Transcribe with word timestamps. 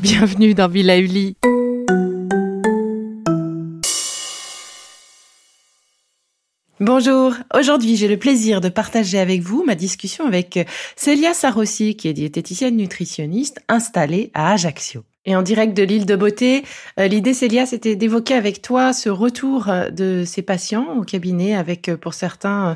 Bienvenue 0.00 0.54
dans 0.54 0.68
Villa 0.68 0.98
Uli. 0.98 1.36
Bonjour, 6.78 7.34
aujourd'hui 7.54 7.96
j'ai 7.96 8.08
le 8.08 8.16
plaisir 8.16 8.60
de 8.60 8.68
partager 8.68 9.18
avec 9.18 9.40
vous 9.40 9.64
ma 9.64 9.74
discussion 9.74 10.26
avec 10.26 10.56
euh, 10.56 10.64
Célia 10.96 11.34
Sarossi 11.34 11.96
qui 11.96 12.08
est 12.08 12.12
diététicienne 12.12 12.76
nutritionniste 12.76 13.60
installée 13.68 14.30
à 14.34 14.52
Ajaccio. 14.52 15.04
Et 15.24 15.36
en 15.36 15.42
direct 15.42 15.76
de 15.76 15.84
l'île 15.84 16.06
de 16.06 16.16
Beauté, 16.16 16.64
euh, 16.98 17.06
l'idée 17.06 17.32
Célia 17.32 17.64
c'était 17.64 17.94
d'évoquer 17.94 18.34
avec 18.34 18.60
toi 18.60 18.92
ce 18.92 19.08
retour 19.08 19.68
euh, 19.68 19.88
de 19.88 20.24
ces 20.26 20.42
patients 20.42 20.96
au 20.96 21.02
cabinet 21.02 21.54
avec 21.54 21.94
pour 21.96 22.14
certains 22.14 22.74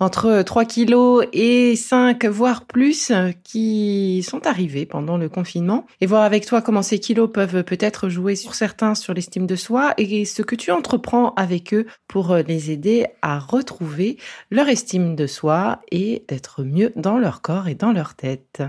entre 0.00 0.42
3 0.42 0.64
kilos 0.64 1.24
et 1.32 1.76
5, 1.76 2.24
voire 2.24 2.64
plus, 2.64 3.12
qui 3.44 4.24
sont 4.28 4.46
arrivés 4.48 4.84
pendant 4.84 5.16
le 5.16 5.28
confinement. 5.28 5.86
Et 6.00 6.06
voir 6.06 6.22
avec 6.22 6.44
toi 6.44 6.60
comment 6.60 6.82
ces 6.82 6.98
kilos 6.98 7.30
peuvent 7.32 7.62
peut-être 7.62 8.08
jouer 8.08 8.34
sur 8.34 8.54
certains 8.54 8.96
sur 8.96 9.14
l'estime 9.14 9.46
de 9.46 9.54
soi 9.54 9.94
et 9.98 10.24
ce 10.24 10.42
que 10.42 10.56
tu 10.56 10.72
entreprends 10.72 11.34
avec 11.34 11.72
eux 11.72 11.86
pour 12.08 12.34
les 12.34 12.72
aider 12.72 13.06
à 13.22 13.38
retrouver 13.38 14.16
leur 14.50 14.68
estime 14.68 15.14
de 15.14 15.28
soi 15.28 15.82
et 15.92 16.24
d'être 16.26 16.64
mieux 16.64 16.92
dans 16.96 17.18
leur 17.18 17.40
corps 17.40 17.68
et 17.68 17.76
dans 17.76 17.92
leur 17.92 18.14
tête. 18.14 18.62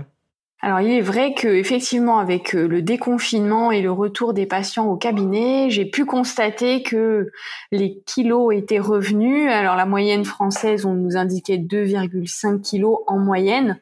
Alors 0.64 0.80
il 0.80 0.92
est 0.92 1.02
vrai 1.02 1.34
que 1.34 1.46
effectivement 1.46 2.18
avec 2.18 2.54
euh, 2.54 2.66
le 2.66 2.80
déconfinement 2.80 3.70
et 3.70 3.82
le 3.82 3.92
retour 3.92 4.32
des 4.32 4.46
patients 4.46 4.86
au 4.86 4.96
cabinet, 4.96 5.68
j'ai 5.68 5.84
pu 5.84 6.06
constater 6.06 6.82
que 6.82 7.30
les 7.70 8.02
kilos 8.06 8.54
étaient 8.54 8.78
revenus. 8.78 9.50
Alors 9.52 9.76
la 9.76 9.84
moyenne 9.84 10.24
française, 10.24 10.86
on 10.86 10.94
nous 10.94 11.18
indiquait 11.18 11.58
2,5 11.58 12.62
kilos 12.62 13.00
en 13.06 13.18
moyenne. 13.18 13.78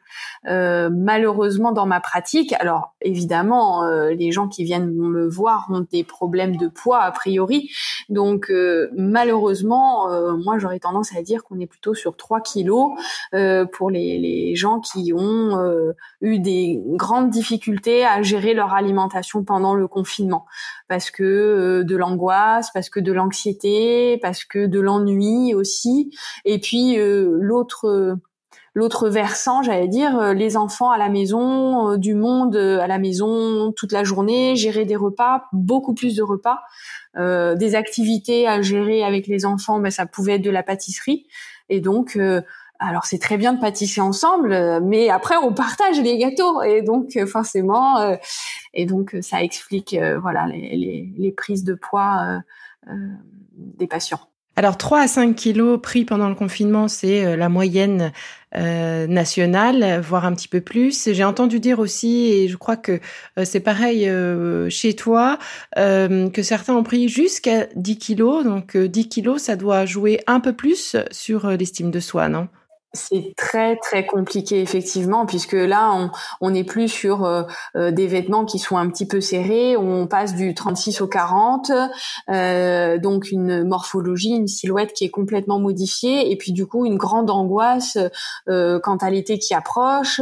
Euh, 0.49 0.91
malheureusement 0.93 1.71
dans 1.71 1.87
ma 1.87 2.01
pratique, 2.01 2.53
alors 2.55 2.97
évidemment 3.01 3.85
euh, 3.85 4.11
les 4.11 4.33
gens 4.33 4.49
qui 4.49 4.65
viennent 4.65 4.93
me 4.93 5.29
voir 5.29 5.69
ont 5.71 5.87
des 5.93 6.03
problèmes 6.03 6.57
de 6.57 6.67
poids 6.67 7.03
a 7.03 7.13
priori, 7.13 7.71
donc 8.09 8.53
malheureusement 8.97 10.09
moi 10.37 10.59
j'aurais 10.59 10.81
tendance 10.81 11.17
à 11.17 11.23
dire 11.23 11.45
qu'on 11.45 11.61
est 11.61 11.67
plutôt 11.67 11.95
sur 11.95 12.17
3 12.17 12.41
kilos 12.41 12.91
pour 13.73 13.91
les, 13.91 14.19
les, 14.19 14.57
gens 14.57 14.81
qui 14.81 15.13
ont 15.15 15.93
eu 16.21 16.39
des 16.41 16.72
grandes 16.81 17.31
difficultés 17.31 18.05
à 18.05 18.23
gérer 18.23 18.55
leur 18.55 18.73
alimentation 18.73 19.45
pendant 19.45 19.75
le 19.75 19.89
confinement 19.89 20.47
parce 20.89 21.11
que 21.11 21.23
euh, 21.23 21.85
de 21.85 21.97
l'angoisse, 21.97 22.71
parce 22.73 22.91
que 22.91 23.01
de 23.01 23.13
l'anxiété, 23.13 24.19
parce 24.21 24.45
que 24.45 24.67
de 24.67 24.81
l'ennui 24.81 25.55
aussi 25.55 26.11
et 26.45 26.59
puis 26.59 26.99
euh, 26.99 27.39
l'autre 27.41 28.19
l'autre 28.75 29.09
versant, 29.11 29.63
j'allais 29.63 29.89
dire, 29.89 30.19
euh, 30.19 30.33
les 30.33 30.57
enfants 30.57 30.91
à 30.91 30.99
la 30.99 31.09
maison, 31.11 31.97
du 31.97 32.15
monde 32.15 32.57
à 32.57 32.87
la 32.87 32.99
maison 32.99 33.73
toute 33.73 33.93
la 33.93 34.05
journée, 34.05 34.57
gérer 34.57 34.85
des 34.85 34.97
repas, 34.97 35.45
beaucoup 35.53 35.95
plus 35.95 36.17
de 36.17 36.23
repas, 36.23 36.61
des 37.15 37.75
activités 37.75 38.49
à 38.49 38.63
gérer 38.63 39.05
avec 39.05 39.27
les 39.27 39.45
enfants, 39.45 39.79
ben, 39.81 39.91
ça 39.91 40.07
pouvait 40.07 40.37
être 40.37 40.43
de 40.43 40.51
la 40.51 40.63
pâtisserie. 40.63 41.27
Et 41.69 41.81
donc, 41.81 42.19
alors 42.83 43.05
c'est 43.05 43.19
très 43.19 43.37
bien 43.37 43.53
de 43.53 43.61
pâtisser 43.61 44.01
ensemble, 44.01 44.53
euh, 44.53 44.81
mais 44.83 45.09
après 45.09 45.37
on 45.37 45.53
partage 45.53 46.01
les 46.01 46.19
gâteaux 46.19 46.63
et 46.63 46.83
donc 46.83 47.17
euh, 47.17 47.27
forcément 47.27 47.99
euh, 48.01 48.17
et 48.75 48.87
donc 48.87 49.17
ça 49.21 49.43
explique 49.43 49.97
voilà 50.21 50.47
les, 50.47 51.35
prises 51.37 51.65
de 51.65 51.75
poids 51.75 52.41
des 53.57 53.87
patients. 53.87 54.21
Alors 54.57 54.77
3 54.77 55.01
à 55.01 55.09
5 55.09 55.35
kilos 55.35 55.81
pris 55.81 56.05
pendant 56.05 56.29
le 56.29 56.35
confinement, 56.35 56.89
c'est 56.89 57.37
la 57.37 57.49
moyenne 57.49 58.13
nationale, 58.55 60.01
voire 60.01 60.27
un 60.27 60.35
petit 60.35 60.49
peu 60.49 60.61
plus. 60.61 61.09
J'ai 61.11 61.25
entendu 61.25 61.59
dire 61.59 61.79
aussi, 61.79 62.27
et 62.33 62.49
je 62.49 62.57
crois 62.57 62.77
que 62.77 63.01
c'est 63.45 63.61
pareil 63.61 64.11
chez 64.71 64.95
toi, 64.95 65.39
que 65.77 66.43
certains 66.43 66.75
ont 66.75 66.83
pris 66.83 67.09
jusqu'à 67.09 67.67
10 67.77 67.99
kilos. 67.99 68.45
Donc 68.45 68.77
10 68.77 69.09
kilos, 69.09 69.43
ça 69.43 69.57
doit 69.57 69.87
jouer 69.87 70.21
un 70.27 70.41
peu 70.41 70.53
plus 70.53 70.97
sur 71.11 71.49
l'estime 71.49 71.91
de 71.91 72.01
soi, 72.01 72.29
non? 72.29 72.49
C'est 72.95 73.35
très 73.37 73.77
très 73.77 74.05
compliqué 74.05 74.61
effectivement 74.61 75.25
puisque 75.27 75.53
là 75.53 75.93
on 75.95 76.11
on 76.41 76.51
n'est 76.51 76.65
plus 76.65 76.89
sur 76.89 77.25
euh, 77.25 77.43
euh, 77.77 77.91
des 77.91 78.07
vêtements 78.07 78.45
qui 78.45 78.59
sont 78.59 78.77
un 78.77 78.89
petit 78.91 79.07
peu 79.07 79.21
serrés, 79.21 79.77
on 79.77 80.07
passe 80.07 80.35
du 80.35 80.55
36 80.55 81.01
au 81.01 81.07
40, 81.07 81.71
euh, 82.31 82.99
donc 82.99 83.31
une 83.31 83.65
morphologie, 83.65 84.31
une 84.31 84.49
silhouette 84.49 84.93
qui 84.93 85.05
est 85.05 85.11
complètement 85.11 85.59
modifiée. 85.59 86.31
Et 86.31 86.37
puis 86.37 86.53
du 86.53 86.67
coup 86.67 86.85
une 86.85 86.97
grande 86.97 87.31
angoisse 87.31 87.99
euh, 88.49 88.79
quant 88.81 88.97
à 88.97 89.11
l'été 89.11 89.39
qui 89.39 89.55
approche, 89.55 90.21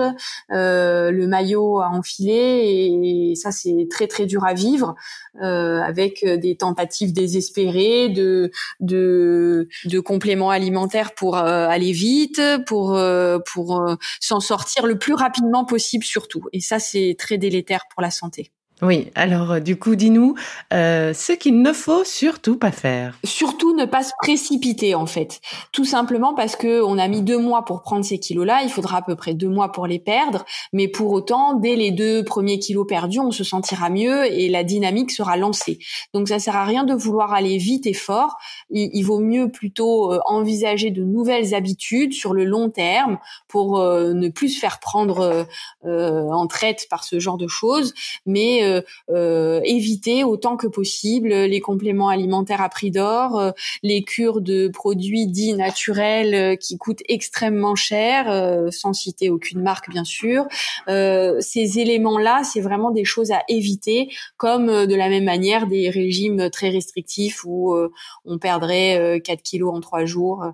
le 0.49 1.27
maillot 1.27 1.81
à 1.81 1.89
enfiler. 1.89 3.31
Et 3.31 3.35
ça 3.35 3.51
c'est 3.51 3.89
très 3.91 4.07
très 4.07 4.27
dur 4.27 4.45
à 4.45 4.55
vivre 4.55 4.95
avec 5.41 6.25
des 6.25 6.57
tentatives 6.57 7.13
désespérées 7.13 8.09
de 8.09 8.51
de 8.81 9.69
de 9.85 10.01
compléments 10.01 10.51
alimentaires 10.51 11.13
pour 11.15 11.37
aller 11.37 11.93
vite 11.93 12.41
pour 12.61 12.97
euh, 12.97 13.39
euh, 13.59 13.97
s'en 14.21 14.41
sortir 14.41 14.87
le 14.87 14.99
plus 14.99 15.15
rapidement 15.15 15.65
possible 15.65 16.05
surtout. 16.05 16.45
Et 16.53 16.61
ça, 16.61 16.79
c'est 16.79 17.17
très 17.19 17.39
délétère 17.39 17.85
pour 17.93 18.03
la 18.03 18.11
santé. 18.11 18.53
Oui, 18.83 19.11
alors 19.15 19.53
euh, 19.53 19.61
du 19.61 19.79
coup, 19.79 19.95
dis-nous 19.95 20.35
euh, 20.73 21.13
ce 21.13 21.33
qu'il 21.33 21.61
ne 21.61 21.73
faut 21.73 22.03
surtout 22.05 22.57
pas 22.57 22.73
faire. 22.73 23.19
Surtout 23.25 23.77
ne 23.77 23.85
pas 23.85 24.03
se 24.03 24.13
précipiter 24.23 24.95
en 24.95 25.05
fait. 25.05 25.41
Tout 25.73 25.85
simplement 25.85 26.33
parce 26.33 26.57
que 26.57 26.83
on 26.83 26.97
a 26.97 27.07
mis 27.07 27.21
deux 27.21 27.39
mois 27.39 27.65
pour 27.67 27.83
prendre 27.83 28.05
ces 28.05 28.19
kilos-là, 28.19 28.63
il 28.63 28.71
faudra 28.71 28.99
à 28.99 29.03
peu 29.03 29.17
près 29.17 29.35
deux 29.35 29.49
mois 29.49 29.71
pour 29.71 29.87
les 29.87 29.99
perdre. 29.99 30.47
Mais 30.73 30.89
pour 30.89 31.13
autant, 31.13 31.55
dès 31.55 31.77
les 31.77 31.91
deux 31.91 32.25
premiers 32.25 32.59
kilos 32.59 32.87
perdus, 32.87 33.21
on 33.21 33.33
se 33.33 33.45
sentira 33.45 33.91
mieux 33.91 34.25
et 34.33 34.49
la 34.49 34.65
dynamique 34.65 35.11
sera 35.11 35.37
lancée. 35.37 35.79
Donc 36.15 36.29
ça 36.29 36.39
sert 36.39 36.57
à 36.57 36.65
rien 36.65 36.85
de 36.85 36.95
vouloir 36.95 37.35
aller 37.35 37.59
vite 37.59 37.87
et 37.87 37.95
fort. 37.95 38.39
Il, 38.71 39.03
vaut 39.03 39.21
mieux 39.21 39.51
plutôt 39.51 40.13
euh, 40.13 40.21
envisager 40.27 40.91
de 40.91 41.03
nouvelles 41.03 41.55
habitudes 41.55 42.15
sur 42.15 42.33
le 42.33 42.45
long 42.45 42.71
terme 42.71 43.19
pour 43.49 43.79
ne 43.81 44.29
plus 44.29 44.51
se 44.51 44.61
faire 44.61 44.79
prendre 44.79 45.47
en 45.85 46.47
traite 46.47 46.87
par 46.89 47.05
ce 47.05 47.19
genre 47.19 47.37
de 47.37 47.49
choses, 47.49 47.93
mais 48.27 48.70
euh, 48.71 48.83
euh, 49.11 49.61
éviter 49.65 50.25
autant 50.25 50.57
que 50.57 50.67
possible 50.67 51.29
les 51.29 51.61
compléments 51.61 52.09
alimentaires 52.09 52.61
à 52.61 52.69
prix 52.69 52.91
d'or, 52.91 53.39
euh, 53.39 53.51
les 53.83 54.03
cures 54.03 54.41
de 54.41 54.69
produits 54.69 55.27
dits 55.27 55.55
naturels 55.55 56.57
qui 56.59 56.79
coûtent 56.79 57.03
extrêmement 57.09 57.75
cher, 57.75 58.71
sans 58.73 58.93
citer 58.93 59.31
aucune 59.31 59.61
marque 59.63 59.91
bien 59.91 60.05
sûr. 60.05 60.47
ces 60.87 61.79
éléments-là, 61.79 62.43
c'est 62.45 62.61
vraiment 62.61 62.91
des 62.91 63.05
choses 63.05 63.31
à 63.33 63.43
éviter, 63.49 64.09
comme 64.37 64.87
de 64.87 64.95
la 64.95 65.09
même 65.09 65.25
manière 65.25 65.67
des 65.67 65.91
régimes 65.91 66.51
très 66.51 66.71
restrictifs 66.71 67.45
où 67.45 67.75
on 68.25 68.39
perdrait 68.39 69.21
4 69.25 69.43
kilos 69.43 69.75
en 69.75 69.81
3 69.81 70.05
jours. 70.05 70.45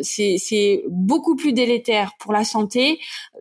c'est 0.00 0.84
beaucoup 0.88 1.36
plus 1.36 1.52
délétère 1.52 2.12
pour 2.18 2.32
la 2.32 2.44
santé, 2.44 2.98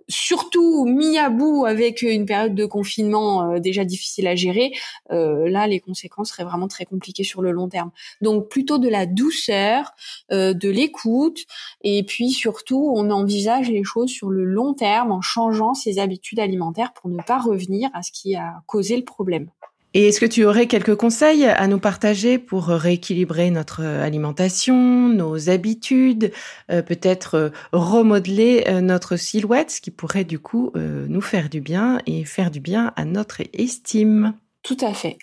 surtout 0.07 0.85
mis 0.85 1.17
à 1.17 1.29
bout 1.29 1.65
avec 1.65 2.01
une 2.01 2.25
période 2.25 2.55
de 2.55 2.65
confinement 2.65 3.59
déjà 3.59 3.83
difficile 3.83 4.02
difficile 4.03 4.27
à 4.27 4.35
gérer, 4.35 4.73
euh, 5.11 5.49
là, 5.49 5.67
les 5.67 5.79
conséquences 5.79 6.29
seraient 6.29 6.43
vraiment 6.43 6.67
très 6.67 6.85
compliquées 6.85 7.23
sur 7.23 7.41
le 7.41 7.51
long 7.51 7.69
terme. 7.69 7.91
Donc, 8.21 8.49
plutôt 8.49 8.77
de 8.77 8.89
la 8.89 9.05
douceur, 9.05 9.93
euh, 10.31 10.53
de 10.53 10.69
l'écoute, 10.69 11.39
et 11.81 12.03
puis 12.03 12.31
surtout, 12.31 12.91
on 12.95 13.09
envisage 13.11 13.69
les 13.69 13.83
choses 13.83 14.09
sur 14.09 14.29
le 14.29 14.43
long 14.43 14.73
terme 14.73 15.11
en 15.11 15.21
changeant 15.21 15.73
ses 15.73 15.99
habitudes 15.99 16.39
alimentaires 16.39 16.93
pour 16.93 17.09
ne 17.09 17.21
pas 17.21 17.39
revenir 17.39 17.89
à 17.93 18.03
ce 18.03 18.11
qui 18.11 18.35
a 18.35 18.61
causé 18.67 18.97
le 18.97 19.05
problème. 19.05 19.49
Et 19.95 20.07
est-ce 20.07 20.19
que 20.19 20.25
tu 20.25 20.43
aurais 20.43 20.65
quelques 20.65 20.95
conseils 20.95 21.45
à 21.45 21.67
nous 21.67 21.77
partager 21.77 22.39
pour 22.39 22.65
rééquilibrer 22.65 23.51
notre 23.51 23.83
alimentation, 23.83 25.07
nos 25.07 25.51
habitudes, 25.51 26.31
euh, 26.71 26.81
peut-être 26.81 27.35
euh, 27.35 27.49
remodeler 27.73 28.63
euh, 28.67 28.81
notre 28.81 29.17
silhouette, 29.17 29.69
ce 29.69 29.81
qui 29.81 29.91
pourrait 29.91 30.23
du 30.23 30.39
coup 30.39 30.71
nous 30.75 31.21
faire 31.21 31.49
du 31.49 31.61
bien 31.61 31.99
et 32.07 32.25
faire 32.25 32.49
du 32.49 32.59
bien 32.59 32.91
à 32.95 33.05
notre 33.05 33.41
estime? 33.53 34.33
Tout 34.63 34.77
à 34.79 34.93
fait. 34.93 35.17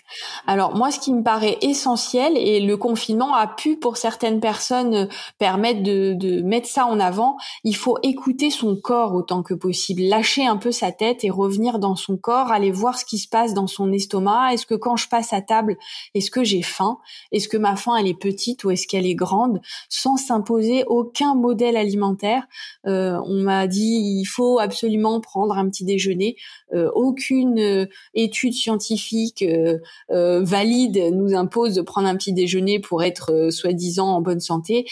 Alors 0.45 0.75
moi, 0.75 0.91
ce 0.91 0.99
qui 0.99 1.11
me 1.11 1.23
paraît 1.23 1.57
essentiel, 1.61 2.37
et 2.37 2.59
le 2.59 2.77
confinement 2.77 3.33
a 3.33 3.47
pu 3.47 3.75
pour 3.75 3.97
certaines 3.97 4.39
personnes 4.39 5.09
permettre 5.39 5.81
de, 5.81 6.13
de, 6.13 6.43
mettre 6.43 6.67
ça 6.67 6.85
en 6.85 6.99
avant, 6.99 7.37
il 7.63 7.75
faut 7.75 7.97
écouter 8.03 8.51
son 8.51 8.75
corps 8.75 9.15
autant 9.15 9.41
que 9.41 9.55
possible, 9.55 10.03
lâcher 10.03 10.45
un 10.45 10.57
peu 10.57 10.71
sa 10.71 10.91
tête 10.91 11.23
et 11.23 11.31
revenir 11.31 11.79
dans 11.79 11.95
son 11.95 12.17
corps, 12.17 12.51
aller 12.51 12.69
voir 12.69 12.99
ce 12.99 13.03
qui 13.03 13.17
se 13.17 13.27
passe 13.27 13.55
dans 13.55 13.65
son 13.65 13.91
estomac. 13.91 14.53
Est-ce 14.53 14.67
que 14.67 14.75
quand 14.75 14.95
je 14.95 15.09
passe 15.09 15.33
à 15.33 15.41
table, 15.41 15.75
est-ce 16.13 16.29
que 16.29 16.43
j'ai 16.43 16.61
faim? 16.61 16.99
Est-ce 17.31 17.47
que 17.47 17.57
ma 17.57 17.75
faim 17.75 17.95
elle 17.95 18.07
est 18.07 18.19
petite 18.19 18.63
ou 18.63 18.69
est-ce 18.69 18.85
qu'elle 18.85 19.07
est 19.07 19.15
grande? 19.15 19.59
Sans 19.89 20.17
s'imposer 20.17 20.83
aucun 20.85 21.33
modèle 21.33 21.77
alimentaire. 21.77 22.43
Euh, 22.85 23.19
on 23.25 23.41
m'a 23.41 23.65
dit 23.65 24.19
il 24.21 24.25
faut 24.25 24.59
absolument 24.59 25.19
prendre 25.19 25.57
un 25.57 25.67
petit 25.67 25.83
déjeuner. 25.83 26.35
Euh, 26.75 26.91
aucune 26.93 27.59
euh, 27.59 27.85
étude 28.13 28.53
scientifique 28.53 29.30
euh, 29.41 29.77
euh, 30.11 30.43
valide 30.43 30.97
nous 31.13 31.35
impose 31.35 31.75
de 31.75 31.81
prendre 31.81 32.07
un 32.07 32.15
petit 32.15 32.33
déjeuner 32.33 32.79
pour 32.79 33.03
être 33.03 33.31
euh, 33.31 33.51
soi-disant 33.51 34.07
en 34.07 34.21
bonne 34.21 34.39
santé. 34.39 34.85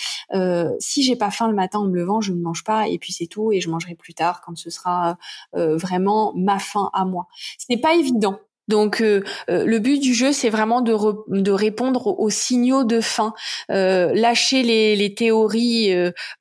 si 0.80 1.04
j'ai 1.04 1.16
pas 1.16 1.32
faim 1.32 1.48
le 1.48 1.56
matin 1.56 1.80
en 1.80 1.86
me 1.86 1.96
levant, 1.96 2.22
je 2.22 2.34
ne 2.34 2.42
mange 2.42 2.64
pas 2.64 2.88
et 2.88 2.98
puis 2.98 3.14
c'est 3.14 3.28
tout 3.28 3.52
et 3.52 3.62
je 3.62 3.70
mangerai 3.70 3.96
plus 3.96 4.14
tard 4.14 4.42
quand 4.46 4.58
ce 4.58 4.70
sera 4.70 5.18
vraiment 5.54 6.34
ma 6.36 6.60
faim 6.60 6.90
à 6.94 7.06
moi. 7.06 7.28
Ce 7.58 7.66
n'est 7.70 7.80
pas 7.80 7.96
évident 7.96 8.40
donc 8.70 9.02
euh, 9.02 9.24
euh, 9.50 9.66
le 9.66 9.80
but 9.80 10.00
du 10.00 10.14
jeu, 10.14 10.32
c'est 10.32 10.52
vraiment 10.52 10.82
de, 10.82 10.96
de 11.28 11.52
répondre 11.52 12.20
aux, 12.20 12.30
signaux 12.30 12.84
de 12.84 13.02
faim, 13.02 13.34
euh, 13.72 14.14
lâcher 14.14 14.62
les, 14.62 14.96
les 14.96 15.16
théories, 15.16 15.92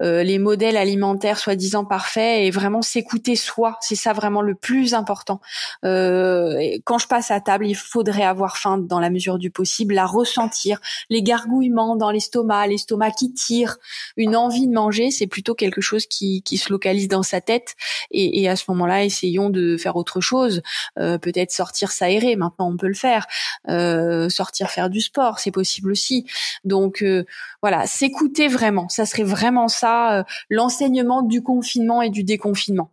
les 0.01 0.39
modèles 0.39 0.77
alimentaires 0.77 1.39
soi-disant 1.39 1.87
parfaits 1.87 2.43
et 2.43 2.51
vraiment 2.51 2.83
s'écouter 2.83 3.35
soi. 3.35 3.79
C'est 3.81 3.95
ça 3.95 4.13
vraiment 4.13 4.43
le 4.43 4.55
plus 4.55 4.93
important. 4.93 5.41
quand 5.83 6.99
je 6.99 7.07
passe 7.09 7.31
à 7.31 7.41
table, 7.41 7.67
il 7.67 7.75
faudrait 7.75 8.25
avoir 8.25 8.59
faim 8.59 8.77
dans 8.77 9.01
la 9.01 9.09
mesure 9.09 9.39
du 9.39 9.51
possible, 9.51 9.95
la 9.95 10.05
ressentir, 10.05 10.81
les 11.09 11.23
gargouillements 11.23 11.97
dans 11.97 12.11
l'estomac, 12.11 12.67
l'estomac 12.67 13.13
qui 13.13 13.33
tire, 13.33 13.79
une 14.19 14.37
envie 14.37 14.67
de 14.67 14.73
manger, 14.73 15.11
c'est 15.11 15.27
plutôt 15.27 15.55
quelque 15.55 15.81
chose 15.81 16.07
qui, 16.07 16.43
qui 16.43 16.59
se 16.59 16.71
localise 16.71 17.09
dans 17.09 17.23
sa 17.23 17.41
tête. 17.41 17.75
Et, 18.11 18.43
et 18.43 18.49
à 18.51 18.57
ce 18.57 18.65
moment-là, 18.69 19.05
essayons 19.05 19.49
de 19.49 19.79
faire 19.79 19.97
autre 19.97 20.21
chose, 20.21 20.61
peut-être 20.97 21.53
sortir 21.53 21.91
ça 21.91 22.11
Maintenant, 22.37 22.71
on 22.71 22.77
peut 22.77 22.89
le 22.89 22.95
faire. 22.95 23.27
Euh, 23.69 24.29
sortir 24.29 24.71
faire 24.71 24.91
du 24.91 25.01
sport, 25.01 25.39
c'est 25.39 25.51
possible 25.51 25.91
aussi. 25.91 26.27
Donc 26.65 27.03
euh, 27.03 27.25
voilà, 27.63 27.87
s'écouter 27.87 28.49
vraiment. 28.49 28.89
Ça 28.89 29.07
serait 29.07 29.25
vraiment 29.25 29.69
ça, 29.69 30.19
euh, 30.19 30.23
l'enseignement 30.49 31.23
du 31.23 31.43
confinement 31.43 32.03
et 32.03 32.11
du 32.11 32.25
déconfinement. 32.25 32.91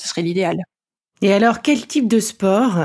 Ce 0.00 0.08
serait 0.08 0.22
l'idéal. 0.22 0.62
Et 1.22 1.34
alors, 1.34 1.60
quel 1.60 1.86
type 1.86 2.08
de 2.08 2.18
sport 2.18 2.78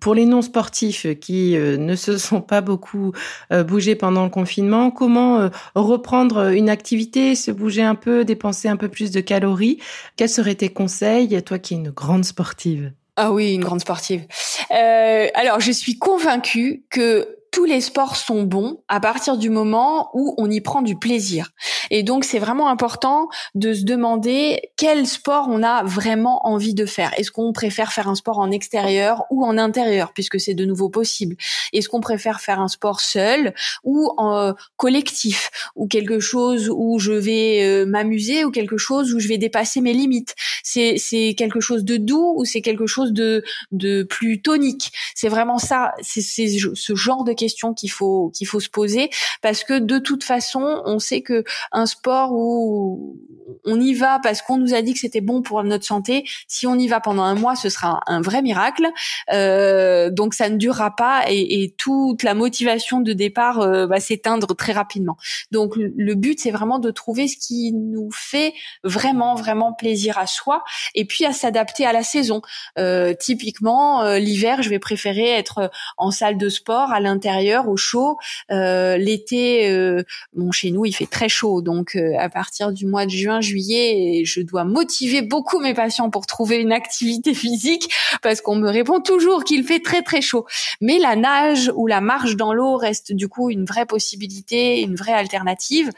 pour 0.00 0.14
les 0.14 0.24
non-sportifs 0.24 1.06
qui 1.20 1.52
ne 1.58 1.94
se 1.94 2.16
sont 2.16 2.40
pas 2.40 2.62
beaucoup 2.62 3.12
bougés 3.50 3.96
pendant 3.96 4.24
le 4.24 4.30
confinement 4.30 4.90
Comment 4.90 5.50
reprendre 5.74 6.54
une 6.54 6.70
activité, 6.70 7.34
se 7.34 7.50
bouger 7.50 7.82
un 7.82 7.96
peu, 7.96 8.24
dépenser 8.24 8.68
un 8.68 8.78
peu 8.78 8.88
plus 8.88 9.10
de 9.10 9.20
calories? 9.20 9.78
Quels 10.16 10.30
seraient 10.30 10.54
tes 10.54 10.70
conseils, 10.70 11.42
toi 11.42 11.58
qui 11.58 11.74
es 11.74 11.76
une 11.76 11.90
grande 11.90 12.24
sportive? 12.24 12.92
Ah 13.16 13.30
oui, 13.30 13.54
une 13.54 13.62
grande 13.62 13.80
sportive. 13.80 14.26
Euh, 14.74 15.28
alors, 15.34 15.60
je 15.60 15.72
suis 15.72 15.98
convaincue 15.98 16.84
que 16.90 17.38
tous 17.54 17.64
les 17.66 17.80
sports 17.80 18.16
sont 18.16 18.42
bons 18.42 18.78
à 18.88 18.98
partir 18.98 19.36
du 19.36 19.48
moment 19.48 20.10
où 20.12 20.34
on 20.38 20.50
y 20.50 20.60
prend 20.60 20.82
du 20.82 20.98
plaisir. 20.98 21.50
Et 21.92 22.02
donc 22.02 22.24
c'est 22.24 22.40
vraiment 22.40 22.68
important 22.68 23.28
de 23.54 23.72
se 23.72 23.84
demander 23.84 24.60
quel 24.76 25.06
sport 25.06 25.46
on 25.48 25.62
a 25.62 25.84
vraiment 25.84 26.48
envie 26.48 26.74
de 26.74 26.84
faire. 26.84 27.12
Est-ce 27.16 27.30
qu'on 27.30 27.52
préfère 27.52 27.92
faire 27.92 28.08
un 28.08 28.16
sport 28.16 28.40
en 28.40 28.50
extérieur 28.50 29.22
ou 29.30 29.44
en 29.44 29.56
intérieur 29.56 30.12
puisque 30.12 30.40
c'est 30.40 30.54
de 30.54 30.64
nouveau 30.64 30.88
possible? 30.88 31.36
Est-ce 31.72 31.88
qu'on 31.88 32.00
préfère 32.00 32.40
faire 32.40 32.60
un 32.60 32.66
sport 32.66 32.98
seul 32.98 33.54
ou 33.84 34.10
en 34.16 34.54
collectif 34.76 35.52
ou 35.76 35.86
quelque 35.86 36.18
chose 36.18 36.68
où 36.74 36.98
je 36.98 37.12
vais 37.12 37.62
euh, 37.62 37.86
m'amuser 37.86 38.44
ou 38.44 38.50
quelque 38.50 38.78
chose 38.78 39.14
où 39.14 39.20
je 39.20 39.28
vais 39.28 39.38
dépasser 39.38 39.80
mes 39.80 39.92
limites? 39.92 40.34
C'est 40.64 40.96
c'est 40.98 41.36
quelque 41.38 41.60
chose 41.60 41.84
de 41.84 41.98
doux 41.98 42.34
ou 42.36 42.44
c'est 42.44 42.62
quelque 42.62 42.88
chose 42.88 43.12
de 43.12 43.44
de 43.70 44.02
plus 44.02 44.42
tonique? 44.42 44.90
C'est 45.14 45.28
vraiment 45.28 45.58
ça, 45.58 45.92
c'est 46.02 46.20
ce 46.20 46.94
genre 46.96 47.22
de 47.22 47.32
qu'il 47.74 47.90
faut 47.90 48.30
qu'il 48.34 48.46
faut 48.46 48.60
se 48.60 48.68
poser. 48.68 49.10
Parce 49.42 49.64
que 49.64 49.78
de 49.78 49.98
toute 49.98 50.24
façon, 50.24 50.82
on 50.84 50.98
sait 50.98 51.22
que 51.22 51.44
un 51.72 51.86
sport 51.86 52.32
où 52.32 53.16
on 53.64 53.80
y 53.80 53.94
va 53.94 54.18
parce 54.22 54.42
qu'on 54.42 54.56
nous 54.56 54.74
a 54.74 54.82
dit 54.82 54.94
que 54.94 55.00
c'était 55.00 55.20
bon 55.20 55.42
pour 55.42 55.62
notre 55.64 55.84
santé, 55.84 56.24
si 56.48 56.66
on 56.66 56.74
y 56.76 56.88
va 56.88 57.00
pendant 57.00 57.22
un 57.22 57.34
mois, 57.34 57.56
ce 57.56 57.68
sera 57.68 58.00
un 58.06 58.20
vrai 58.20 58.42
miracle. 58.42 58.88
Euh, 59.32 60.10
donc 60.10 60.34
ça 60.34 60.48
ne 60.48 60.56
durera 60.56 60.94
pas 60.94 61.24
et, 61.28 61.74
toute 61.78 62.22
la 62.22 62.34
motivation 62.34 63.00
de 63.00 63.12
départ 63.12 63.60
euh, 63.60 63.86
va 63.86 64.00
s'éteindre 64.00 64.54
très 64.54 64.72
rapidement. 64.72 65.16
Donc 65.50 65.74
le 65.76 66.14
but 66.14 66.40
c'est 66.40 66.50
vraiment 66.50 66.78
de 66.78 66.90
trouver 66.90 67.28
ce 67.28 67.36
qui 67.36 67.72
nous 67.72 68.10
fait 68.12 68.52
vraiment 68.82 69.34
vraiment 69.34 69.72
plaisir 69.72 70.18
à 70.18 70.26
soi 70.26 70.62
et 70.94 71.04
puis 71.04 71.24
à 71.24 71.32
s'adapter 71.32 71.86
à 71.86 71.92
la 71.92 72.02
saison. 72.02 72.42
Euh, 72.78 73.14
typiquement 73.18 74.04
l'hiver, 74.14 74.62
je 74.62 74.70
vais 74.70 74.78
préférer 74.78 75.30
être 75.30 75.70
en 75.96 76.10
salle 76.10 76.38
de 76.38 76.48
sport 76.48 76.92
à 76.92 77.00
l'intérieur 77.00 77.68
au 77.68 77.76
chaud. 77.76 78.18
Euh, 78.50 78.96
l'été, 78.96 79.70
euh, 79.70 80.02
bon 80.34 80.52
chez 80.52 80.70
nous 80.70 80.84
il 80.84 80.92
fait 80.92 81.06
très 81.06 81.28
chaud, 81.28 81.62
donc 81.62 81.96
euh, 81.96 82.14
à 82.18 82.28
partir 82.28 82.72
du 82.72 82.86
mois 82.86 83.06
de 83.06 83.10
juin, 83.10 83.40
juillet, 83.44 84.22
je 84.24 84.40
dois 84.40 84.64
motiver 84.64 85.22
beaucoup 85.22 85.60
mes 85.60 85.74
patients 85.74 86.10
pour 86.10 86.26
trouver 86.26 86.56
une 86.56 86.72
activité 86.72 87.34
physique 87.44 87.92
parce 88.22 88.40
qu'on 88.40 88.56
me 88.56 88.68
répond 88.68 89.00
toujours 89.00 89.44
qu'il 89.44 89.64
fait 89.64 89.80
très 89.80 90.02
très 90.02 90.20
chaud. 90.20 90.46
Mais 90.80 90.98
la 90.98 91.14
nage 91.16 91.70
ou 91.76 91.86
la 91.86 92.00
marche 92.00 92.36
dans 92.36 92.52
l'eau 92.52 92.76
reste 92.76 93.12
du 93.12 93.28
coup 93.28 93.50
une 93.50 93.64
vraie 93.64 93.86
possibilité, 93.86 94.80
une 94.80 94.96
vraie 94.96 95.12
alternative. 95.12 95.90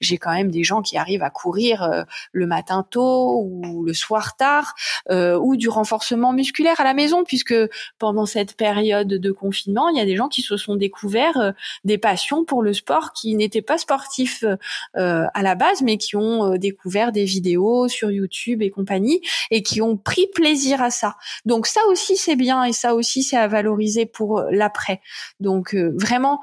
J'ai 0.00 0.18
quand 0.18 0.32
même 0.32 0.50
des 0.50 0.64
gens 0.64 0.82
qui 0.82 0.96
arrivent 0.96 1.22
à 1.22 1.30
courir 1.30 2.04
le 2.32 2.46
matin 2.46 2.84
tôt 2.88 3.42
ou 3.44 3.84
le 3.84 3.94
soir 3.94 4.36
tard 4.36 4.74
ou 5.10 5.56
du 5.56 5.68
renforcement 5.68 6.32
musculaire 6.32 6.80
à 6.80 6.84
la 6.84 6.94
maison 6.94 7.24
puisque 7.24 7.54
pendant 7.98 8.26
cette 8.26 8.56
période 8.56 9.08
de 9.08 9.32
confinement, 9.32 9.88
il 9.88 9.98
y 9.98 10.00
a 10.00 10.04
des 10.04 10.16
gens 10.16 10.28
qui 10.28 10.42
se 10.42 10.56
sont 10.56 10.76
découverts 10.76 11.36
euh, 11.36 11.52
des 11.84 11.98
passions 11.98 12.44
pour 12.44 12.62
le 12.62 12.72
sport 12.72 13.12
qui 13.12 13.34
n'étaient 13.34 13.62
pas 13.62 13.78
sportifs 13.78 14.44
euh, 14.96 15.26
à 15.34 15.42
la 15.42 15.54
base, 15.54 15.82
mais 15.82 15.98
qui 15.98 16.11
euh, 16.20 16.58
découvert 16.58 17.12
des 17.12 17.24
vidéos 17.24 17.88
sur 17.88 18.10
YouTube 18.10 18.62
et 18.62 18.70
compagnie 18.70 19.20
et 19.50 19.62
qui 19.62 19.80
ont 19.80 19.96
pris 19.96 20.26
plaisir 20.34 20.82
à 20.82 20.90
ça. 20.90 21.16
Donc 21.44 21.66
ça 21.66 21.80
aussi 21.88 22.16
c'est 22.16 22.36
bien 22.36 22.64
et 22.64 22.72
ça 22.72 22.94
aussi 22.94 23.22
c'est 23.22 23.36
à 23.36 23.48
valoriser 23.48 24.06
pour 24.06 24.42
l'après. 24.50 25.00
Donc 25.40 25.74
vraiment, 25.74 26.40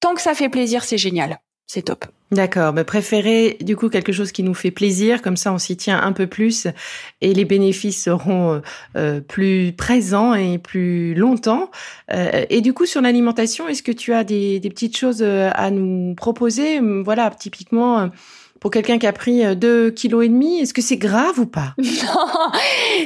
tant 0.00 0.14
que 0.14 0.22
ça 0.22 0.34
fait 0.34 0.48
plaisir, 0.48 0.84
c'est 0.84 0.98
génial 0.98 1.40
c'est 1.70 1.82
top. 1.82 2.04
D'accord, 2.32 2.72
mais 2.72 2.82
préférez 2.82 3.56
du 3.60 3.76
coup 3.76 3.90
quelque 3.90 4.10
chose 4.10 4.32
qui 4.32 4.42
nous 4.42 4.54
fait 4.54 4.72
plaisir, 4.72 5.22
comme 5.22 5.36
ça 5.36 5.52
on 5.52 5.58
s'y 5.58 5.76
tient 5.76 6.00
un 6.02 6.10
peu 6.10 6.26
plus 6.26 6.66
et 7.20 7.32
les 7.32 7.44
bénéfices 7.44 8.02
seront 8.02 8.54
euh, 8.54 8.60
euh, 8.96 9.20
plus 9.20 9.72
présents 9.72 10.34
et 10.34 10.58
plus 10.58 11.14
longtemps. 11.14 11.70
Euh, 12.12 12.44
et 12.50 12.60
du 12.60 12.72
coup 12.72 12.86
sur 12.86 13.00
l'alimentation, 13.00 13.68
est-ce 13.68 13.84
que 13.84 13.92
tu 13.92 14.12
as 14.12 14.24
des, 14.24 14.58
des 14.58 14.68
petites 14.68 14.96
choses 14.96 15.22
à 15.22 15.70
nous 15.70 16.16
proposer? 16.16 16.80
Voilà, 17.04 17.30
typiquement 17.30 18.10
pour 18.60 18.70
quelqu'un 18.70 18.98
qui 18.98 19.06
a 19.06 19.12
pris 19.12 19.44
euh, 19.44 19.54
deux 19.54 19.90
kilos 19.90 20.24
et 20.24 20.28
demi, 20.28 20.60
est-ce 20.60 20.74
que 20.74 20.82
c'est 20.82 20.98
grave 20.98 21.38
ou 21.38 21.46
pas? 21.46 21.74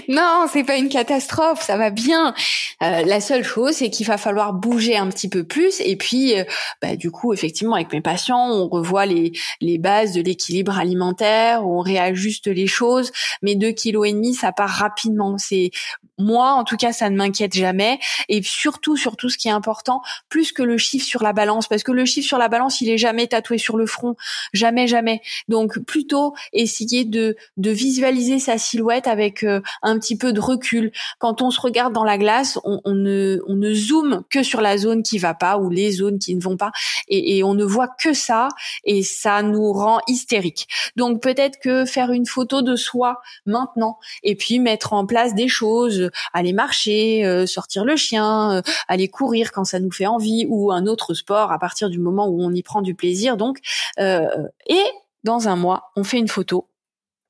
Non, 0.08 0.22
non, 0.24 0.46
c'est 0.52 0.64
pas 0.64 0.76
une 0.76 0.88
catastrophe, 0.88 1.62
ça 1.62 1.76
va 1.76 1.90
bien. 1.90 2.34
Euh, 2.82 3.02
la 3.04 3.20
seule 3.20 3.44
chose, 3.44 3.74
c'est 3.74 3.90
qu'il 3.90 4.06
va 4.06 4.18
falloir 4.18 4.52
bouger 4.52 4.96
un 4.96 5.08
petit 5.08 5.28
peu 5.28 5.44
plus. 5.44 5.80
Et 5.80 5.96
puis, 5.96 6.38
euh, 6.38 6.44
bah, 6.82 6.96
du 6.96 7.10
coup, 7.10 7.32
effectivement, 7.32 7.74
avec 7.74 7.92
mes 7.92 8.00
patients, 8.00 8.50
on 8.50 8.68
revoit 8.68 9.06
les 9.06 9.32
les 9.60 9.78
bases 9.78 10.12
de 10.12 10.20
l'équilibre 10.20 10.78
alimentaire, 10.78 11.66
on 11.66 11.80
réajuste 11.80 12.48
les 12.48 12.66
choses. 12.66 13.12
Mais 13.42 13.54
deux 13.54 13.70
kilos 13.70 14.08
et 14.08 14.12
demi, 14.12 14.34
ça 14.34 14.52
part 14.52 14.70
rapidement. 14.70 15.38
C'est 15.38 15.70
moi, 16.18 16.52
en 16.52 16.64
tout 16.64 16.76
cas, 16.76 16.92
ça 16.92 17.10
ne 17.10 17.16
m'inquiète 17.16 17.54
jamais. 17.54 17.98
Et 18.28 18.42
surtout, 18.42 18.96
surtout, 18.96 19.28
ce 19.28 19.38
qui 19.38 19.48
est 19.48 19.52
important, 19.52 20.02
plus 20.28 20.52
que 20.52 20.62
le 20.62 20.78
chiffre 20.78 21.06
sur 21.06 21.22
la 21.22 21.32
balance, 21.32 21.66
parce 21.68 21.82
que 21.82 21.92
le 21.92 22.04
chiffre 22.04 22.26
sur 22.26 22.38
la 22.38 22.48
balance, 22.48 22.80
il 22.80 22.90
est 22.90 22.98
jamais 22.98 23.26
tatoué 23.26 23.58
sur 23.58 23.76
le 23.76 23.86
front, 23.86 24.16
jamais, 24.52 24.86
jamais. 24.86 25.20
Donc 25.48 25.78
plutôt 25.80 26.34
essayer 26.52 27.04
de, 27.04 27.36
de 27.56 27.70
visualiser 27.70 28.38
sa 28.38 28.58
silhouette 28.58 29.06
avec 29.06 29.42
euh, 29.42 29.60
un 29.82 29.98
petit 29.98 30.16
peu 30.16 30.32
de 30.32 30.40
recul. 30.40 30.92
Quand 31.18 31.42
on 31.42 31.50
se 31.50 31.60
regarde 31.60 31.92
dans 31.92 32.04
la 32.04 32.18
glace, 32.18 32.58
on, 32.64 32.80
on, 32.84 32.94
ne, 32.94 33.40
on 33.46 33.54
ne 33.54 33.72
zoome 33.74 34.22
que 34.30 34.42
sur 34.42 34.60
la 34.60 34.78
zone 34.78 35.02
qui 35.02 35.18
va 35.18 35.34
pas 35.34 35.58
ou 35.58 35.70
les 35.70 35.92
zones 35.92 36.18
qui 36.18 36.34
ne 36.34 36.40
vont 36.40 36.56
pas 36.56 36.72
et, 37.08 37.38
et 37.38 37.44
on 37.44 37.54
ne 37.54 37.64
voit 37.64 37.88
que 37.88 38.12
ça 38.12 38.48
et 38.84 39.02
ça 39.02 39.42
nous 39.42 39.72
rend 39.72 40.00
hystérique. 40.08 40.68
Donc 40.96 41.22
peut-être 41.22 41.58
que 41.58 41.84
faire 41.84 42.10
une 42.10 42.26
photo 42.26 42.62
de 42.62 42.76
soi 42.76 43.20
maintenant 43.46 43.98
et 44.22 44.34
puis 44.34 44.58
mettre 44.58 44.92
en 44.92 45.06
place 45.06 45.34
des 45.34 45.48
choses, 45.48 46.10
aller 46.32 46.52
marcher, 46.52 47.24
euh, 47.24 47.46
sortir 47.46 47.84
le 47.84 47.96
chien, 47.96 48.52
euh, 48.52 48.62
aller 48.88 49.08
courir 49.08 49.52
quand 49.52 49.64
ça 49.64 49.80
nous 49.80 49.92
fait 49.92 50.06
envie 50.06 50.46
ou 50.48 50.72
un 50.72 50.86
autre 50.86 51.14
sport 51.14 51.52
à 51.52 51.58
partir 51.58 51.90
du 51.90 51.98
moment 51.98 52.26
où 52.28 52.42
on 52.42 52.52
y 52.52 52.62
prend 52.62 52.82
du 52.82 52.94
plaisir. 52.94 53.36
Donc 53.36 53.58
euh, 53.98 54.26
et 54.66 54.82
dans 55.24 55.48
un 55.48 55.56
mois, 55.56 55.90
on 55.96 56.04
fait 56.04 56.18
une 56.18 56.28
photo 56.28 56.68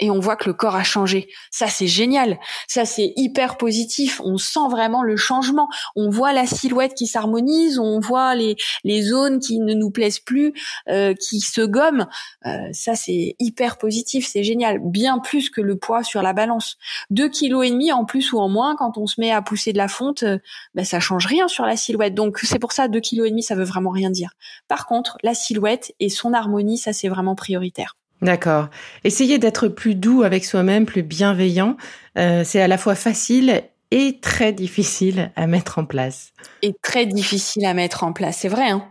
et 0.00 0.10
on 0.10 0.18
voit 0.18 0.36
que 0.36 0.48
le 0.48 0.54
corps 0.54 0.74
a 0.74 0.82
changé. 0.82 1.28
Ça, 1.50 1.68
c'est 1.68 1.86
génial. 1.86 2.38
Ça, 2.66 2.84
c'est 2.84 3.12
hyper 3.16 3.56
positif. 3.56 4.20
On 4.24 4.38
sent 4.38 4.68
vraiment 4.70 5.02
le 5.02 5.16
changement. 5.16 5.68
On 5.94 6.10
voit 6.10 6.32
la 6.32 6.46
silhouette 6.46 6.94
qui 6.94 7.06
s'harmonise. 7.06 7.78
On 7.78 8.00
voit 8.00 8.34
les, 8.34 8.56
zones 9.02 9.38
qui 9.38 9.60
ne 9.60 9.74
nous 9.74 9.90
plaisent 9.90 10.18
plus, 10.18 10.52
euh, 10.88 11.14
qui 11.14 11.40
se 11.40 11.60
gomment. 11.60 12.06
Euh, 12.46 12.68
ça, 12.72 12.94
c'est 12.96 13.36
hyper 13.38 13.78
positif. 13.78 14.26
C'est 14.26 14.42
génial. 14.42 14.80
Bien 14.82 15.18
plus 15.18 15.50
que 15.50 15.60
le 15.60 15.76
poids 15.76 16.02
sur 16.02 16.22
la 16.22 16.32
balance. 16.32 16.76
Deux 17.10 17.28
kilos 17.28 17.66
et 17.66 17.70
demi 17.70 17.92
en 17.92 18.04
plus 18.04 18.32
ou 18.32 18.38
en 18.38 18.48
moins 18.48 18.76
quand 18.76 18.98
on 18.98 19.06
se 19.06 19.20
met 19.20 19.30
à 19.30 19.42
pousser 19.42 19.72
de 19.72 19.78
la 19.78 19.88
fonte, 19.88 20.24
euh, 20.24 20.38
ben, 20.74 20.84
ça 20.84 20.98
change 21.00 21.26
rien 21.26 21.46
sur 21.46 21.66
la 21.66 21.76
silhouette. 21.76 22.14
Donc, 22.14 22.38
c'est 22.40 22.58
pour 22.58 22.72
ça, 22.72 22.88
deux 22.88 23.00
kilos 23.00 23.26
et 23.26 23.30
demi, 23.30 23.42
ça 23.42 23.54
veut 23.54 23.64
vraiment 23.64 23.90
rien 23.90 24.10
dire. 24.10 24.32
Par 24.66 24.86
contre, 24.86 25.18
la 25.22 25.34
silhouette 25.34 25.94
et 26.00 26.08
son 26.08 26.32
harmonie, 26.32 26.78
ça, 26.78 26.92
c'est 26.92 27.08
vraiment 27.08 27.34
prioritaire. 27.34 27.96
D'accord. 28.24 28.68
Essayer 29.04 29.38
d'être 29.38 29.68
plus 29.68 29.94
doux 29.94 30.22
avec 30.22 30.44
soi-même, 30.44 30.86
plus 30.86 31.02
bienveillant, 31.02 31.76
euh, 32.18 32.42
c'est 32.44 32.60
à 32.60 32.68
la 32.68 32.78
fois 32.78 32.94
facile 32.94 33.62
et 33.90 34.18
très 34.20 34.52
difficile 34.52 35.30
à 35.36 35.46
mettre 35.46 35.78
en 35.78 35.84
place. 35.84 36.32
Et 36.62 36.72
très 36.82 37.06
difficile 37.06 37.66
à 37.66 37.74
mettre 37.74 38.02
en 38.02 38.12
place, 38.12 38.38
c'est 38.38 38.48
vrai. 38.48 38.70
Hein 38.70 38.88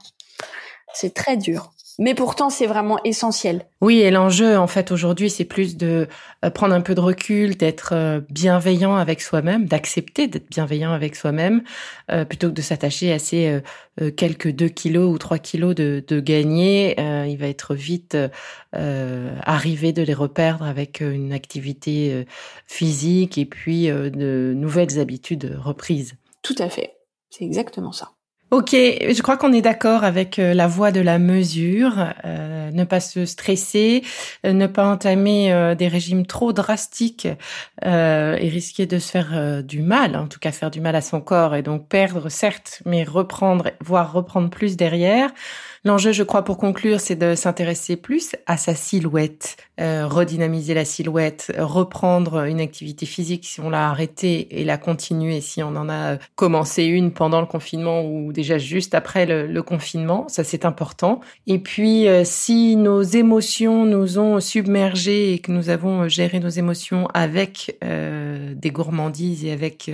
c'est 0.94 1.14
très 1.14 1.38
dur. 1.38 1.73
Mais 2.00 2.16
pourtant, 2.16 2.50
c'est 2.50 2.66
vraiment 2.66 3.00
essentiel. 3.04 3.68
Oui, 3.80 4.00
et 4.00 4.10
l'enjeu, 4.10 4.58
en 4.58 4.66
fait, 4.68 4.92
aujourd'hui, 4.92 5.30
c'est 5.30 5.46
plus 5.46 5.78
de 5.78 6.08
euh, 6.44 6.50
prendre 6.50 6.74
un 6.74 6.82
peu 6.82 6.96
de 6.96 7.00
recul, 7.00 7.56
d'être 7.56 7.94
euh, 7.94 8.22
bienveillant 8.32 8.96
avec 8.96 9.22
soi-même, 9.22 9.66
d'accepter 9.66 10.28
d'être 10.28 10.50
bienveillant 10.50 10.92
avec 10.92 11.16
soi-même, 11.16 11.64
euh, 12.12 12.26
plutôt 12.26 12.48
que 12.50 12.54
de 12.54 12.62
s'attacher 12.62 13.14
à 13.14 13.20
ces 13.20 13.62
quelques 14.18 14.50
2 14.50 14.70
kilos 14.70 15.14
ou 15.14 15.20
3 15.20 15.38
kilos 15.38 15.76
de, 15.76 16.04
de 16.08 16.20
gagner. 16.20 16.96
il 17.00 17.38
va 17.38 17.48
être 17.48 17.76
vite 17.76 18.18
arrivé 18.72 19.94
de 19.94 20.02
les 20.02 20.16
reperdre 20.16 20.66
avec 20.66 21.02
une 21.02 21.32
activité 21.32 22.26
physique 22.66 23.38
et 23.38 23.46
puis 23.46 23.88
de 23.88 24.54
nouvelles 24.56 25.00
habitudes 25.00 25.56
reprises. 25.64 26.16
Tout 26.42 26.56
à 26.58 26.70
fait. 26.70 26.96
C'est 27.30 27.46
exactement 27.46 27.92
ça. 27.92 28.14
Ok, 28.54 28.74
je 28.74 29.20
crois 29.24 29.36
qu'on 29.36 29.52
est 29.52 29.64
d'accord 29.64 30.04
avec 30.04 30.38
euh, 30.38 30.54
la 30.54 30.68
voie 30.68 30.92
de 30.92 31.02
la 31.02 31.18
mesure, 31.18 32.14
euh, 32.24 32.70
ne 32.70 32.84
pas 32.84 33.00
se 33.00 33.26
stresser, 33.26 34.04
euh, 34.46 34.54
ne 34.54 34.68
pas 34.68 34.86
entamer 34.86 35.74
des 35.76 35.88
régimes 35.88 36.28
trop 36.28 36.54
drastiques 36.54 37.28
et 37.84 38.50
risquer 38.50 38.86
de 38.86 39.00
se 39.00 39.10
faire 39.10 39.64
du 39.64 39.82
mal, 39.82 40.16
en 40.16 40.28
tout 40.28 40.38
cas 40.38 40.52
faire 40.52 40.70
du 40.70 40.82
mal 40.82 40.96
à 40.96 41.02
son 41.02 41.20
corps 41.20 41.56
et 41.56 41.64
donc 41.64 41.88
perdre 41.88 42.30
certes, 42.30 42.84
mais 42.86 43.04
reprendre, 43.04 43.72
voire 43.82 44.14
reprendre 44.14 44.52
plus 44.52 44.78
derrière. 44.78 45.32
L'enjeu, 45.86 46.14
je 46.14 46.24
crois, 46.24 46.46
pour 46.46 46.58
conclure, 46.58 47.02
c'est 47.02 47.18
de 47.18 47.36
s'intéresser 47.36 47.98
plus 47.98 48.38
à 48.46 48.56
sa 48.56 48.74
silhouette, 48.74 49.58
euh, 49.82 50.08
redynamiser 50.08 50.74
la 50.74 50.86
silhouette, 50.86 51.52
reprendre 51.58 52.46
une 52.46 52.62
activité 52.62 53.06
physique 53.06 53.44
si 53.46 53.60
on 53.60 53.70
l'a 53.70 53.90
arrêtée 53.90 54.62
et 54.62 54.64
la 54.64 54.78
continuer 54.78 55.42
si 55.42 55.62
on 55.62 55.76
en 55.76 55.90
a 55.90 56.20
commencé 56.36 56.86
une 56.86 57.12
pendant 57.12 57.42
le 57.42 57.48
confinement 57.48 58.06
ou 58.06 58.32
déjà 58.32 58.58
juste 58.58 58.96
après 58.96 59.26
le, 59.26 59.62
confinement. 59.62 60.26
Ça, 60.30 60.46
c'est 60.46 60.64
important. 60.64 61.20
Et 61.48 61.60
puis, 61.60 62.08
euh, 62.08 62.24
si 62.24 62.78
nos 62.78 63.02
émotions 63.02 63.84
nous 63.84 64.20
ont 64.20 64.40
submergés 64.40 65.34
et 65.34 65.40
que 65.40 65.52
nous 65.52 65.70
avons 65.70 66.08
géré 66.08 66.40
nos 66.40 66.50
émotions 66.50 67.10
avec 67.14 67.78
euh, 67.84 68.54
des 68.56 68.72
gourmandises 68.72 69.44
et 69.44 69.52
avec 69.52 69.92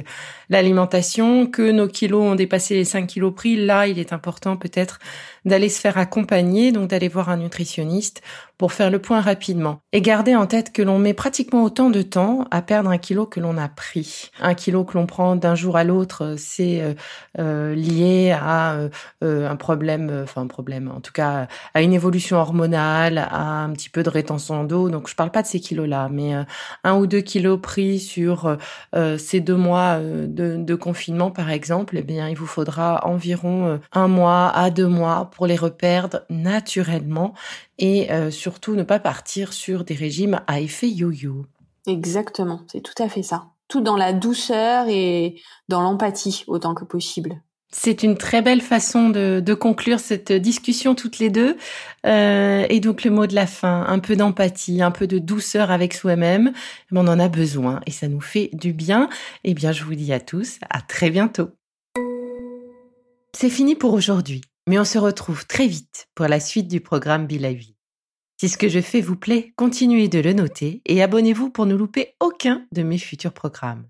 l'alimentation, 0.52 1.48
que 1.48 1.72
nos 1.72 1.88
kilos 1.88 2.22
ont 2.22 2.36
dépassé 2.36 2.76
les 2.76 2.86
5 2.86 3.08
kilos 3.08 3.34
pris, 3.34 3.56
là, 3.56 3.88
il 3.88 3.98
est 3.98 4.14
important 4.14 4.56
peut-être 4.56 5.00
d'aller 5.46 5.70
faire 5.80 5.98
accompagner, 5.98 6.72
donc 6.72 6.90
d'aller 6.90 7.08
voir 7.08 7.30
un 7.30 7.38
nutritionniste 7.38 8.22
pour 8.60 8.74
faire 8.74 8.92
le 8.92 9.00
point 9.00 9.22
rapidement. 9.22 9.80
Et 9.94 10.02
garder 10.02 10.36
en 10.36 10.46
tête 10.46 10.74
que 10.74 10.82
l'on 10.82 11.00
met 11.00 11.14
pratiquement 11.14 11.64
autant 11.64 11.90
de 11.90 12.02
temps 12.02 12.46
à 12.52 12.62
perdre 12.62 12.90
un 12.90 12.98
kilo 12.98 13.26
que 13.26 13.40
l'on 13.40 13.58
a 13.58 13.70
pris. 13.70 14.32
Un 14.42 14.54
kilo 14.54 14.84
que 14.84 14.98
l'on 14.98 15.06
prend 15.06 15.38
d'un 15.38 15.56
jour 15.56 15.78
à 15.78 15.86
l'autre, 15.86 16.36
c'est 16.38 16.82
euh, 16.82 16.94
euh, 17.40 17.74
lié 17.74 18.32
à 18.38 18.76
euh, 19.24 19.50
un 19.50 19.56
problème, 19.56 20.24
enfin 20.24 20.42
un 20.42 20.48
problème, 20.48 20.92
en 20.94 21.00
tout 21.00 21.14
cas 21.14 21.48
à 21.74 21.82
une 21.82 21.94
évolution 21.94 22.36
hormonale, 22.36 23.18
à 23.18 23.64
un 23.64 23.72
petit 23.72 23.90
peu 23.90 24.04
de 24.04 24.10
rétention 24.10 24.66
d'eau. 24.66 24.90
Donc 24.90 25.08
je 25.08 25.16
parle 25.16 25.32
pas 25.32 25.42
de 25.42 25.48
ces 25.48 25.62
kilos-là, 25.62 26.10
mais 26.12 26.34
un 26.84 26.98
ou 26.98 27.08
deux 27.08 27.22
kilos 27.22 27.62
pris 27.62 27.98
sur 27.98 28.58
ces 29.18 29.40
deux 29.40 29.56
mois 29.56 30.00
de, 30.02 30.76
confinement, 30.76 31.32
par 31.32 31.50
exemple, 31.50 31.96
eh 31.98 32.04
bien 32.04 32.28
il 32.28 32.36
vous 32.36 32.46
faudra 32.46 33.08
environ 33.08 33.80
un 33.94 34.08
mois 34.10 34.50
à 34.50 34.70
deux 34.70 34.88
mois 34.88 35.30
pour 35.34 35.48
les 35.48 35.56
reperdre 35.70 36.22
naturellement 36.30 37.34
et 37.78 38.12
euh, 38.12 38.32
surtout 38.32 38.76
ne 38.76 38.84
pas 38.84 39.00
partir 39.00 39.54
sur 39.54 39.84
des 39.84 39.94
régimes 39.94 40.42
à 40.48 40.60
effet 40.60 40.90
yo-yo. 40.90 41.46
Exactement, 41.88 42.62
c'est 42.72 42.82
tout 42.82 43.02
à 43.02 43.08
fait 43.08 43.24
ça. 43.24 43.46
Tout 43.68 43.82
dans 43.82 43.96
la 43.96 44.14
douceur 44.14 44.88
et 44.90 45.40
dans 45.68 45.82
l'empathie 45.82 46.44
autant 46.48 46.74
que 46.74 46.86
possible. 46.86 47.42
C'est 47.72 48.02
une 48.02 48.18
très 48.18 48.42
belle 48.42 48.62
façon 48.62 49.10
de, 49.10 49.44
de, 49.46 49.54
conclure 49.54 50.00
cette 50.00 50.32
discussion 50.32 50.96
toutes 50.96 51.20
les 51.20 51.30
deux. 51.30 51.56
Euh, 52.04 52.66
et 52.68 52.80
donc 52.80 53.04
le 53.04 53.12
mot 53.12 53.28
de 53.28 53.36
la 53.36 53.46
fin, 53.46 53.86
un 53.88 54.00
peu 54.00 54.16
d'empathie, 54.16 54.82
un 54.82 54.90
peu 54.90 55.06
de 55.06 55.20
douceur 55.20 55.70
avec 55.70 55.94
soi-même. 55.94 56.52
On 56.92 57.08
en 57.08 57.20
a 57.20 57.30
besoin 57.30 57.80
et 57.86 57.92
ça 57.92 58.08
nous 58.08 58.22
fait 58.22 58.50
du 58.54 58.74
bien. 58.74 59.08
Eh 59.44 59.54
bien, 59.54 59.72
je 59.72 59.84
vous 59.84 59.94
dis 59.94 60.12
à 60.12 60.20
tous, 60.20 60.58
à 60.72 60.82
très 60.82 61.12
bientôt. 61.12 61.50
C'est 63.34 63.52
fini 63.52 63.76
pour 63.76 63.94
aujourd'hui 63.94 64.42
mais 64.70 64.78
on 64.78 64.86
se 64.86 65.00
retrouve 65.00 65.48
très 65.48 65.66
vite 65.66 66.10
pour 66.14 66.28
la 66.28 66.40
suite 66.40 66.68
du 66.68 66.80
programme 66.80 67.28
Lively. 67.28 67.76
Si 68.40 68.50
ce 68.50 68.56
que 68.56 68.70
je 68.70 68.82
fais 68.82 69.02
vous 69.02 69.16
plaît, 69.16 69.52
continuez 69.56 70.10
de 70.10 70.20
le 70.20 70.32
noter 70.32 70.84
et 70.86 71.02
abonnez-vous 71.02 71.50
pour 71.50 71.66
ne 71.66 71.74
louper 71.74 72.14
aucun 72.20 72.68
de 72.72 72.84
mes 72.84 73.00
futurs 73.00 73.34
programmes. 73.34 73.90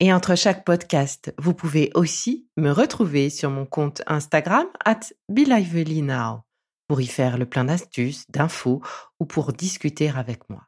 Et 0.00 0.12
entre 0.12 0.34
chaque 0.34 0.64
podcast, 0.64 1.32
vous 1.38 1.54
pouvez 1.54 1.92
aussi 1.94 2.48
me 2.56 2.72
retrouver 2.72 3.30
sur 3.30 3.48
mon 3.50 3.64
compte 3.64 4.02
Instagram 4.08 4.66
at 4.84 4.98
Now 5.28 6.40
pour 6.88 7.00
y 7.00 7.06
faire 7.06 7.38
le 7.38 7.46
plein 7.46 7.66
d'astuces, 7.66 8.24
d'infos 8.28 8.82
ou 9.20 9.24
pour 9.24 9.52
discuter 9.52 10.10
avec 10.10 10.50
moi. 10.50 10.66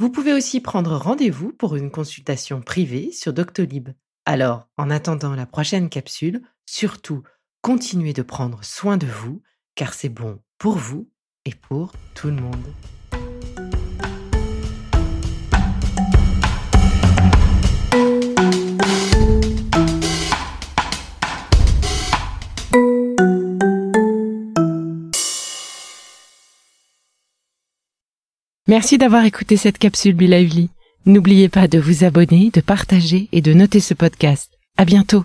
Vous 0.00 0.10
pouvez 0.10 0.32
aussi 0.32 0.60
prendre 0.60 0.96
rendez-vous 0.96 1.52
pour 1.52 1.76
une 1.76 1.92
consultation 1.92 2.62
privée 2.62 3.12
sur 3.12 3.32
Doctolib. 3.32 3.90
Alors, 4.24 4.68
en 4.76 4.90
attendant 4.90 5.36
la 5.36 5.46
prochaine 5.46 5.88
capsule, 5.88 6.42
surtout, 6.68 7.22
continuez 7.66 8.12
de 8.12 8.22
prendre 8.22 8.62
soin 8.62 8.96
de 8.96 9.08
vous, 9.08 9.42
car 9.74 9.92
c'est 9.92 10.08
bon 10.08 10.38
pour 10.56 10.76
vous 10.76 11.08
et 11.44 11.50
pour 11.50 11.90
tout 12.14 12.28
le 12.28 12.34
monde. 12.34 12.54
Merci 28.68 28.96
d'avoir 28.96 29.24
écouté 29.24 29.56
cette 29.56 29.78
capsule 29.78 30.14
Be 30.14 30.20
Lively. 30.20 30.70
N'oubliez 31.04 31.48
pas 31.48 31.66
de 31.66 31.80
vous 31.80 32.04
abonner, 32.04 32.52
de 32.52 32.60
partager 32.60 33.28
et 33.32 33.40
de 33.40 33.52
noter 33.52 33.80
ce 33.80 33.94
podcast. 33.94 34.52
À 34.76 34.84
bientôt. 34.84 35.24